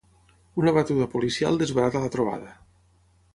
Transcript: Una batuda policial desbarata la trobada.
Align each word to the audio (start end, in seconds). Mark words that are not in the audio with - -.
Una 0.61 0.71
batuda 0.77 1.07
policial 1.11 1.61
desbarata 1.63 2.03
la 2.07 2.11
trobada. 2.17 2.57